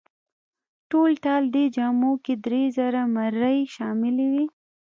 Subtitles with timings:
[0.89, 4.45] ټولټال دې جامو کې درې زره مرۍ شاملې وې.